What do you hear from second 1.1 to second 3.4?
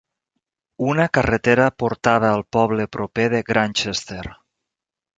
carretera portava al poble proper